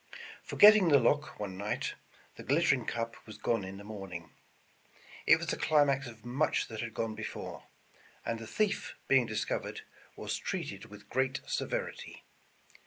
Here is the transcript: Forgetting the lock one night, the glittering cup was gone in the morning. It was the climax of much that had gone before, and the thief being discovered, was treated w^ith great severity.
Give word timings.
Forgetting 0.41 0.87
the 0.87 0.97
lock 0.97 1.39
one 1.39 1.59
night, 1.59 1.93
the 2.35 2.41
glittering 2.41 2.85
cup 2.87 3.15
was 3.27 3.37
gone 3.37 3.63
in 3.63 3.77
the 3.77 3.83
morning. 3.83 4.31
It 5.27 5.37
was 5.37 5.45
the 5.45 5.57
climax 5.57 6.07
of 6.07 6.25
much 6.25 6.69
that 6.69 6.81
had 6.81 6.95
gone 6.95 7.13
before, 7.13 7.65
and 8.25 8.39
the 8.39 8.47
thief 8.47 8.95
being 9.07 9.27
discovered, 9.27 9.81
was 10.15 10.37
treated 10.39 10.89
w^ith 10.89 11.07
great 11.07 11.41
severity. 11.45 12.23